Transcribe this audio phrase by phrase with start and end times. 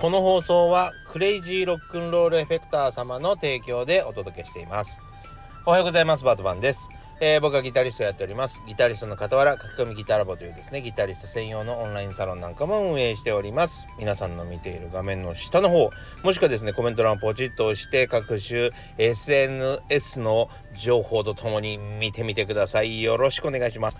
[0.00, 5.00] この放送はクレイジーロックンロールエフェクター様の提供でお届けしています。
[5.66, 6.22] おはようございます。
[6.22, 6.88] バートバンです。
[7.20, 8.62] えー、僕はギタリストやっております。
[8.68, 13.88] ギタリストの傍ら書き込みギタラボというですねギタリスト専用のオンラインサロンなんかも運営しております。
[13.98, 15.90] 皆さんの見ている画面の下の方
[16.22, 23.02] もしくはですねコメント欄をポチッと押して各種 SNS の情報とともに見てみてください。
[23.02, 23.96] よろしくお願いします。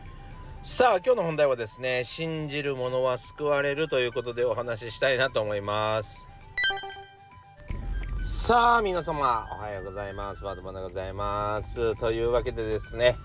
[0.62, 6.27] さあ今日の本題はですね信じる者は救われるということでお話ししたいなと思います。
[8.20, 10.42] さあ皆様おはようございます。
[10.42, 11.96] バートマンでございます。
[11.96, 13.16] というわけでですね、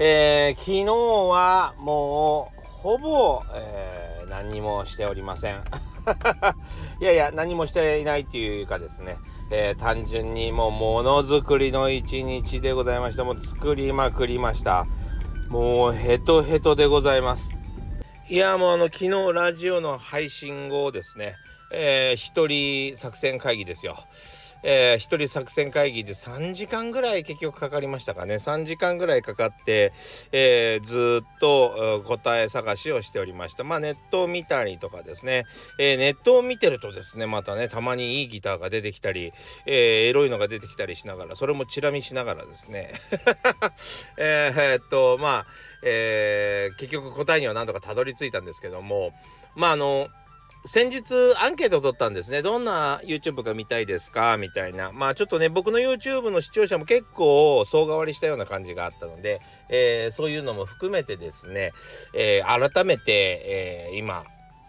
[0.00, 5.62] えー、昨日はもうほぼ、えー、何にもしておりません。
[7.00, 9.16] いやいや何もしていないっていうかですね
[9.54, 13.24] えー、単純にもうものづくりの一日でございました。
[13.24, 14.86] もう作りまくりました。
[15.52, 17.50] もうヘトヘトでございます
[18.26, 21.36] いやもうあの昨日ラジオの配信後ですね
[21.74, 23.96] えー、一人作戦会議ですよ。
[24.62, 28.34] えー、人作戦会議で3時間ぐらい結局かかりましたかね。
[28.34, 29.92] 3時間ぐらいかかって、
[30.32, 33.64] えー、ずっと答え探しをしておりました。
[33.64, 35.44] まあネットを見たりとかですね、
[35.78, 39.32] えー、ネットを見てるとですねまたねたまにいいギターが出てきたり、
[39.66, 42.92] えエロいのが出てきたりしながらそれもチラ見しながらですね。
[44.18, 45.46] えー、っとまあ、
[45.82, 49.12] えー結局答えには何とかたどり着いたんですけども
[49.54, 50.08] まああの
[50.64, 52.40] 先日アンケートを取ったんですね。
[52.40, 54.36] どんな YouTube が見たいですか？
[54.36, 54.92] みたいな。
[54.92, 61.72] まあちょっとね、僕の YouTube の視聴者も結構総変わりしたような感じがあったので、えー、そういうのも含めてですね、
[62.14, 64.24] えー、改めて、えー、今、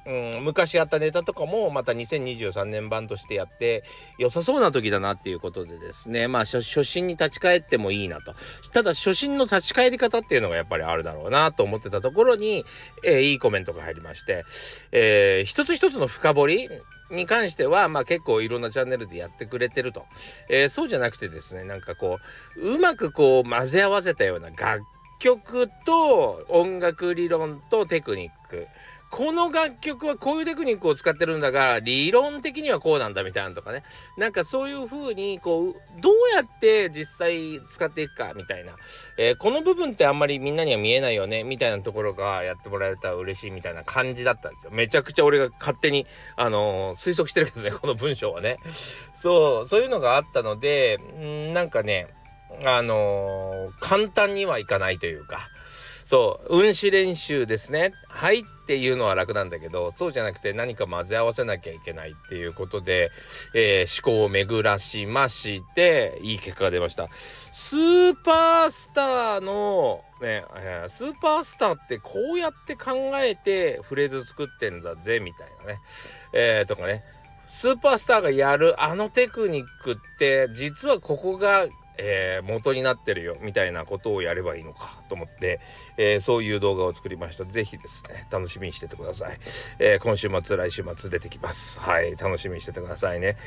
[0.06, 3.84] うん、昔やったネタとかもまた2023年版としてやって
[4.18, 8.36] 良さそうな時だなっていうことでですねまあ初心に立ち返ってもいいなと
[8.74, 12.66] ただ初心の立ち返り方っていうのがやっぱりあるだろうなと思ってたところに、
[13.04, 14.44] えー、いいコメントが入りまして、
[14.92, 16.70] えー、一つ一つの深掘り
[17.12, 20.06] に関しては、まあ結構いろんなチャンネルでやってくれてると。
[20.50, 22.20] えー、そうじゃなくてですね、なんかこ
[22.58, 24.84] う、うまくこう混ぜ合わせたような楽
[25.20, 28.68] 曲と音楽理論とテクニック。
[29.14, 33.84] この楽曲はこういうテクニックを使ってるんだが理論的にはこうなんだみたいなとかね。
[34.18, 38.76] なんかそういう風にこうどうやって実際使っていくかみたいな、
[39.20, 44.72] えー、この部分ってあんまりみんなには見えないよねみたいなところがやってもらえたら嬉しいみたいな感じだったんですよ。
[44.74, 48.58] めちゃくちゃ俺が勝手にあのー、推測してるけどね この文章はね。
[49.14, 52.08] そうそういうのがあったのでんなんかね
[52.66, 55.50] あのー、簡単にはいかないというか。
[56.14, 57.92] そう運指練習ですね。
[58.08, 63.10] はいっていうのは楽なんだけどそうじゃなくて何か混ぜ合わせなきゃいけないっていうことで、
[63.56, 67.08] えー、思考を巡らしましていい結果が出ました。
[67.52, 70.46] スーパースターのね、
[70.88, 75.80] スーパースターってこうやって考えてフレーズ作ってんだぜみたいなね、
[76.32, 77.04] えー、とかね。
[77.48, 85.60] スーパースターがやるあのテクニックって実はここがえー、元になってるよみたいなことをやればいいのかと思って、
[85.98, 87.46] えー、そういう動画を作りました。
[87.46, 89.40] ぜひですね、楽しみにしててください。
[89.80, 91.80] えー、今週末、来週末出てきます。
[91.80, 93.38] はい、楽しみにしててくださいね。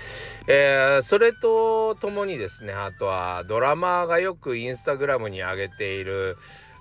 [0.47, 6.37] えそれとともにですね、あとはドラマーがよくインスタグラムに上げている、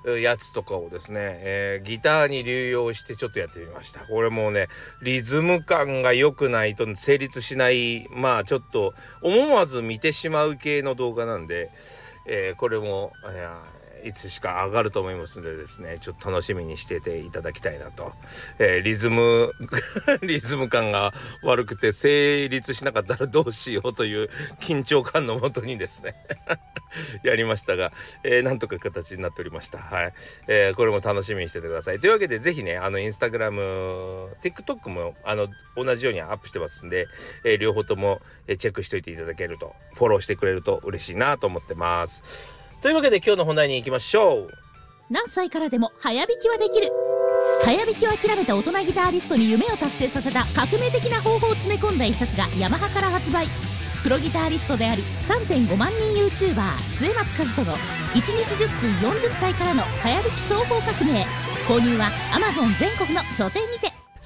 [0.06, 4.02] やつとかをですね、えー、ギターに流用してちょっとやってみました。
[4.02, 4.68] これもうね、
[5.02, 11.72] リズム感が良くないと成立しない、まあちょっと思わず見てしまう系の動画なんで、
[12.28, 13.14] えー、これも、
[14.06, 18.14] いつしか上がると思いますのでですねちょっと楽しみにしてていただきたいなと、
[18.60, 19.52] えー、リズム
[20.22, 24.30] リズム感が悪くて成立しなかったらどうしようという
[24.60, 26.16] 緊張感のもとにですね
[27.24, 27.92] やりましたが、
[28.24, 29.80] えー、なんとか形になっておりました。
[29.80, 30.14] はい、
[30.48, 32.00] えー、これも楽しみにしててください。
[32.00, 37.08] というわけでぜひねあのインスタグラム TikTok もあの同じようにアップしてますんで、
[37.44, 42.55] え両方ともチェックしといていただけるとフォローしてくれると嬉しいなと思ってます。
[42.86, 44.48] というわけで今日の本題に行きましょう。
[45.10, 46.92] 何歳からでも早弾きはできる。
[47.64, 53.48] 早弾きを諦めた大人ギターリストに夢を達成させた革命的な方法を詰め込んだ一冊がヤマハから発売。
[54.04, 61.26] プロギタリストであり3.5万人 YouTuber 末松和人の1日10分40歳からの早弾き双方革命。
[61.68, 63.75] 購入は Amazon 全国の書店に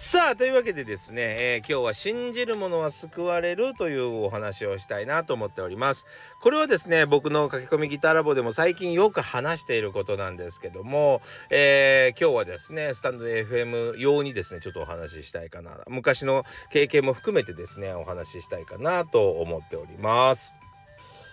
[0.02, 6.06] さあというわけでですね、えー、今日は信じる者は救われるというお話をしたいなと思っております。
[6.40, 15.72] これはですね僕の書き込みギターラボでも最近よく話していることなんですけども、えー、今日はですねスタンド FM 用にですねちょっとお話ししたいかな。
[15.90, 20.56] 昔の経験も含めてですねお話ししたいかなと思っております。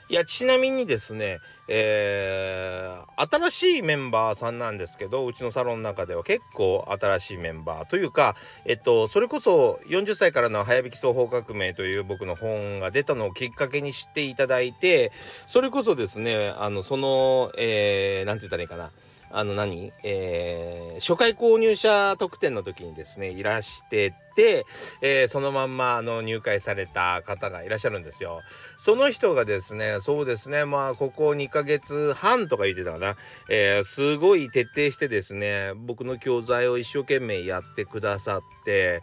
[0.09, 1.39] いやちなみにですね
[1.69, 2.86] えー、
[3.17, 8.37] 新しいメンバーさんなんですけどうちのサロンの中では結構新しいメンバーというか、
[8.67, 15.13] えっと、それこそ40歳からの早引き双方革命という僕の本が出たのをきっかけに知っていただいて
[15.47, 18.91] それこそですねあのその、えー、なんて言ったらいいかな。
[19.29, 24.67] あの何、えー、初回購入者特典の時にですねいらしてて、
[25.01, 28.43] えー、そのまんまあの入会された方がいらっしゃるんですよ。
[28.77, 33.17] その人がですねそうですねまあここ2ヶ月半とか言ってたかな、
[33.49, 39.03] えー、すごい徹底してですね僕の教材を一生懸命やってくださって。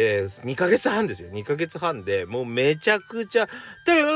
[0.00, 3.48] えー、2ヶ月半ですよ2ヶ月半でもうめちゃくちゃ
[3.84, 4.06] 「テル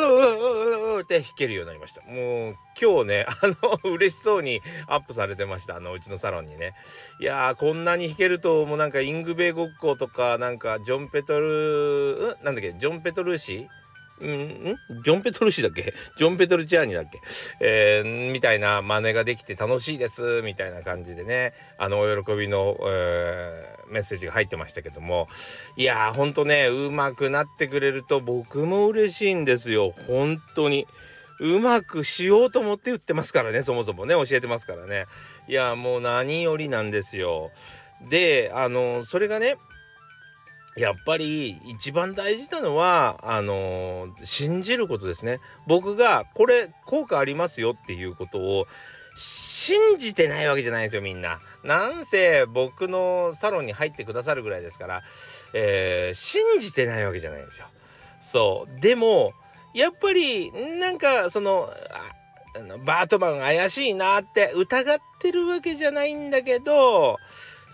[1.02, 6.74] って弾けるようになりましたもう今日ね あの嬉しそうにアップされてましたあのうちのサロンにね
[7.20, 12.75] いやーこんなに弾けるともうなんかイングベイごっことかなんかんかジョン・ペトルなんだっけ？
[12.78, 13.69] ジョン・ペトルーシん？
[15.02, 15.94] ジョン・ペトルシだっけ？
[16.16, 17.19] ジョン・ペトルチアーニだっけ？
[17.60, 21.54] えー、みたいな真似ができて楽しいですみたいな感じでね。
[21.78, 25.28] あのお喜びの、えー、メッセージが入ってましたけども。
[25.76, 29.93] いやーほんとねうまくなってくれると僕も嬉しいんですよ。
[30.06, 30.87] 本当に。
[31.40, 34.14] うまくしようと思って言ってますからねそもそもね。
[34.14, 35.06] 教えてますからね。
[35.48, 37.50] いやもう何よりなんですよ。
[38.08, 39.56] であのそれがね
[40.76, 48.66] やっぱり一番大事なのはあのー、信じることですね僕がこれ効果ありますよっていうことを
[49.14, 51.38] 信じてないわけじゃないですよみんな。
[51.64, 55.02] なんせ僕のサロンに入ってくださるぐらいですから、
[55.52, 57.66] えー、信じてないわけじゃないんですよ。
[58.20, 59.34] そうでも
[59.74, 61.70] やっぱりなんかその
[62.84, 67.19] バートマン怪しいなって疑ってるわけじゃないんだけど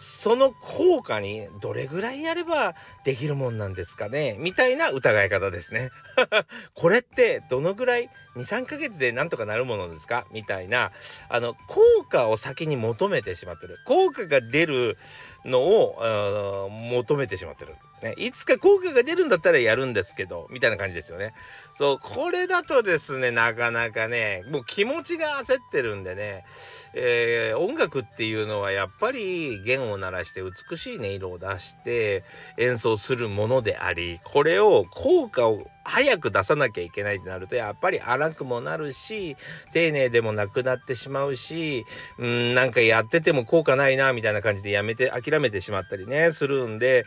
[0.01, 4.37] その効果にどれぐらいやればできるもんなんですかね？
[4.39, 5.91] みたいな疑い方ですね。
[6.75, 10.27] これってどのぐらい？23ヶ月でなんとかなるものですか？
[10.31, 10.93] みたいな
[11.29, 13.79] あの効果を先に求めてしまってる。
[13.87, 14.97] 効果が出る
[15.45, 21.35] のを求めてしまってる、ね、いつか効果が出るんだったらやるんですけどみたいな感じですよね。
[21.73, 26.45] そうこれだとですねなかなかねもう気持ちが焦ってるんでね
[26.95, 32.25] えー、音楽っていうのはやっぱり弦を鳴らして美しい音色を出して
[32.57, 39.37] 演奏するものでありこれを効果を早く出さなきゃいけないってなるとやっぱり荒くもなるし
[39.73, 41.87] 丁寧でもなくなってしまうし
[42.19, 47.07] うんなんかやってても効果ないなみたいな感じでやめて諦めてしまったりねするんで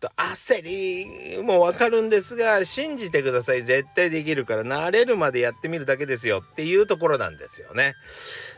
[0.00, 7.94] と焦りもわかるんですが信じてください絶対できるから慣れるまでやってみるだけですよっていうところなんですよね。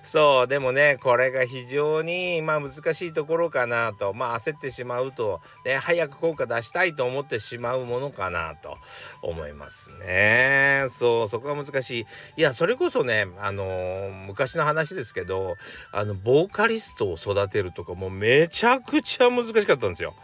[0.03, 8.77] そうでもねこれが非常にまあ難しいところかなとまあ焦ってしまうと、ね、早く効果出したいと思ってしまうものかなと
[9.23, 10.87] 思いますね。
[10.89, 12.07] そうそこが難しい。
[12.39, 15.55] いやそれこそねあのー、昔の話ですけど
[15.93, 20.17] あのボーカリストを育てるとかもうめちゃくちゃ難しかったんですよ。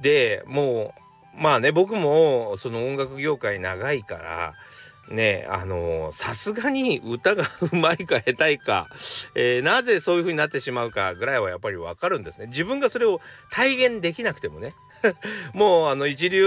[0.00, 0.92] でも
[1.38, 4.54] うまあね僕もその音楽業界長いから
[5.10, 8.88] ねあのさすがに歌が うまいか下手いか、
[9.34, 12.46] えー、なぜそういう風になってしまうかぐらいはやっぱりわかるんですね。
[12.46, 13.20] 自分がそれを
[13.50, 14.74] 体現できなくてもね。
[15.52, 16.46] もうあの一流、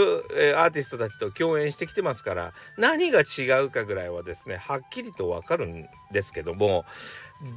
[0.57, 6.85] アーティストたちと共演してきてますから何が違うかぐらいはですねはっきりとわかるんですけども。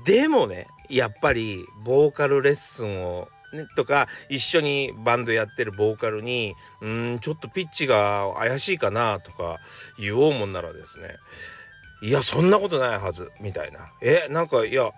[0.05, 3.29] でもねやっぱりボーカルレッスンを、
[3.77, 9.59] とか一緒にバンドやってるボーカルに「うんちょっとピッチが怪しいかな」とか
[9.99, 11.17] 言おうもんならですね
[12.03, 14.91] 「いやそんなことないはず」みたいな「えなんかいや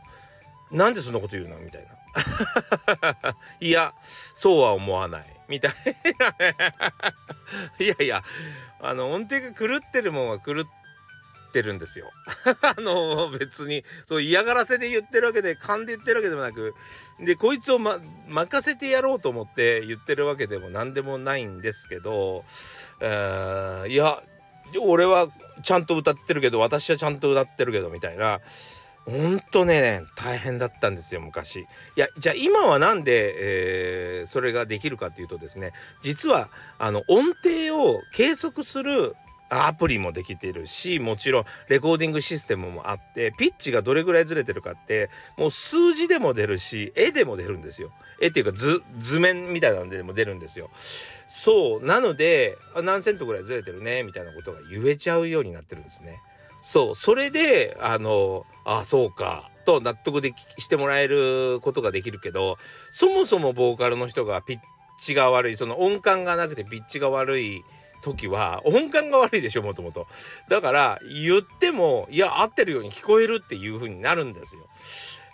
[0.71, 3.93] なんでそんなこと言うの?」みたいな「いや
[4.35, 5.73] そうは思わない」みたい
[6.19, 6.35] な。
[7.79, 8.23] いやいや
[8.81, 10.71] あの音程が狂ってるもんは狂って
[11.55, 12.11] ってるんですよ。
[12.63, 16.75] あの別にそう嫌がらせで言ってるわけで勘で言ってるわけでもなく
[17.21, 22.45] でこいつを、ま、任せてやろうと思って言ってるわけでも何でもないんですけど、
[23.01, 24.21] え、いや
[24.81, 25.29] 俺は
[25.63, 28.41] ちゃんと歌ってるけど私はちゃんと歌ってるけどみたいな。
[29.07, 31.61] ほんとね大変だったんですよ昔。
[31.61, 39.15] いやじゃあ今は何で、えー、それができるかっていうとですね実はあの音程を計測する
[39.51, 47.93] アプリもできてるしもちろんレコーディングシステムもあってピッチがどれぐらいずれてるかってもう数字でも出るし絵でも出るんですよ。
[48.21, 50.71] 絵っていうか図図面みたいなのでも出るんですよ。
[51.27, 54.03] そうなので何セントぐらいずれてるね？
[54.03, 56.21] みたいなことが言えちゃうようになってるんですね。
[56.63, 62.59] そうそれであのあそうかと納得でしてもらえることができるけど
[62.91, 64.59] そもそもボーカルの人がピッ
[64.99, 67.63] チが悪いその音感がなくてピッチが悪い
[68.05, 70.07] 時は音感が悪いでしょもともと。
[70.49, 74.63] だから言ってもいや合ってるように聞こえるっていう風になるんですよ。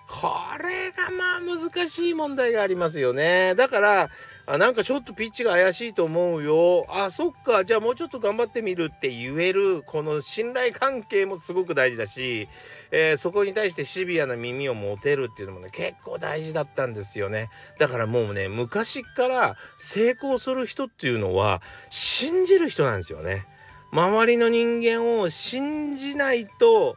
[0.06, 0.28] こ
[0.60, 3.54] れがまあ難しい問題がありますよね。
[3.56, 4.10] だから
[4.52, 6.84] あなんかちょっとピッチが怪しいと思うよ。
[6.88, 7.64] あそっか。
[7.64, 9.84] じゃあもうちょっと頑張ってみるって言える。
[9.84, 12.48] この信頼関係もすごく大事だし、
[12.90, 17.48] えー、そこに対してシビアな耳を持てるっていうのもね結構大事だったんですよね。
[17.78, 23.46] だからもうね昔から成功する人っていうのは信じる人なんですよね。
[23.92, 26.96] 周りの人間を信じないと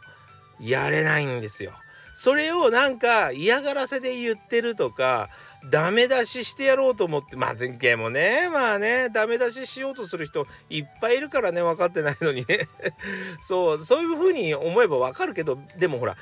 [0.59, 1.73] やれないんですよ。
[2.15, 5.29] それをなんか嫌がらせで言ってるとか
[5.69, 12.67] ダメ出ししてやろうと思ってまあでもねまあねダメ出ししようとする人いっぱいいるからね分かってないのにね。
[13.41, 16.17] そうそういうふうに思えば分かるけどでもほら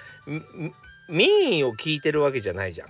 [1.09, 2.89] 民意を聞いてるわけじゃないじゃん。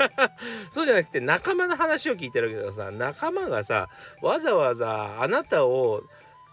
[0.70, 3.88] そうじゃなくて仲間の話を聞いてるけどさ仲間がさ
[4.22, 6.02] わざわざあなたを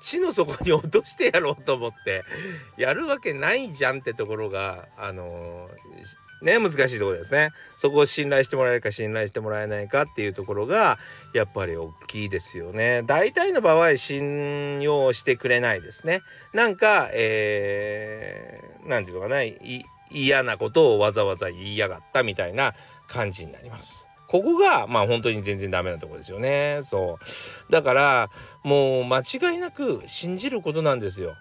[0.02, 2.24] 地の底に落としてやろうと思って
[2.78, 7.52] やるわけないじゃんってところがあのー、ね難しいところですね。
[7.76, 10.98] そこを信頼してもらえるか信頼してもらえないかっていうところが
[11.34, 13.04] やっぱり大きいですよね。
[13.04, 16.22] 大体の場合信用してくれないですね。
[16.54, 19.42] なんかえー、なんていうのかな
[20.12, 22.74] 嫌なことをわざわざ言いやがったみたいな
[23.08, 24.08] 感じになります。
[24.28, 26.80] ここがまあ本当に全然ダメなとこですよね。
[26.84, 27.20] そ
[27.70, 27.72] う。
[27.72, 28.30] だから
[28.64, 31.36] もう間違いなく信じることなんですよ。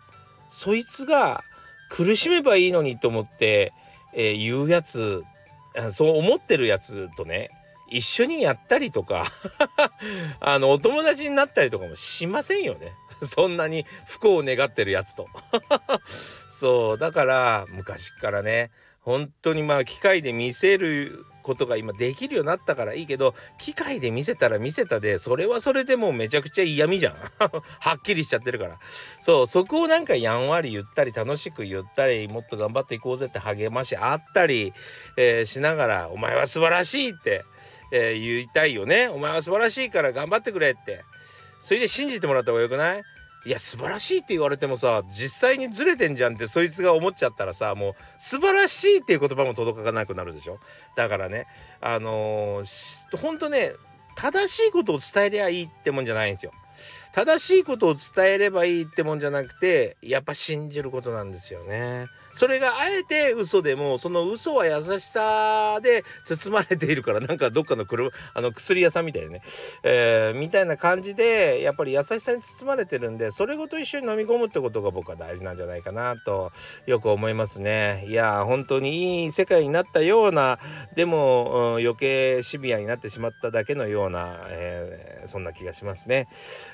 [0.49, 1.42] そいつが
[1.90, 3.73] 苦しめばいいのにと思って、
[4.14, 5.25] えー、言うやつ
[5.90, 7.50] そう思ってるやつとね
[7.90, 9.26] 一緒にやったりとか
[10.40, 12.92] あのお友達になったりとかもしませんよね。
[13.23, 15.28] そんなに不幸を願ってるやつと。
[16.50, 27.14] そうだから昔からね本当にまあ機械で見せることが今できるようになったからいいけど機械で見せたら見せたでそれはそれでもうめちゃくちゃ嫌味じゃん。
[27.38, 28.78] はっきりしちゃってるから。
[29.20, 34.72] そうそこをなんかやんわり言ったり楽しく言ったりもっと頑張っていこうぜって励ましあったり、
[35.16, 37.44] えー、しながら「お前は素晴らしい」って、
[37.92, 39.08] えー、言いたいよね。
[39.08, 41.04] お前は素晴らしいから頑張ってくれって。
[41.58, 43.02] それで信じてもらった方がよくない？
[43.46, 50.58] いや素晴らしいって言われてもさ実際にずれてんじゃんってそいつが思っちゃったらさもう素晴らしいっていう言葉も届かなくなるでしょ？
[50.96, 51.46] だからね
[51.80, 53.72] あのー、ほんとね
[54.16, 56.52] 正しいことを伝えりゃいいってもんじゃないんですよ。
[57.14, 62.09] 正しいことを伝えればいいってもんじゃなくてやっぱ信じることなんですよね。
[62.35, 69.42] それがあえて嘘でもその嘘は優しさで包まれているからなんかどっかの車あの薬屋さんみたいなね、
[69.85, 76.50] えー、みたいな感じでやっぱり優しさに包まれてるんでそれごと一緒に飲み込むってことが僕は大事なんじゃないかなと
[76.87, 78.04] よく思いますね。
[78.09, 80.59] いや本当にいい世界になったような
[80.97, 86.26] でも、うん、余計シビアになってしまっただけのような、えー、そんな気がしますね。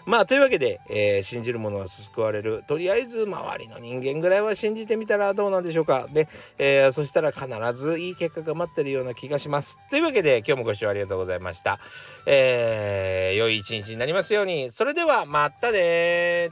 [0.06, 6.06] まあというわけで、えー、信じる者は救われるとりあえず周りの人間ぐらいは信じてみたらどうなんでしょうか。
[6.12, 9.80] で、えー、そしたら必ずいい結果が待ってるような気がします。
[9.90, 11.80] というわけで今日もご視聴ありがとうございました。
[12.26, 14.70] えー、良い一日になりますように。
[14.70, 16.50] それではまたね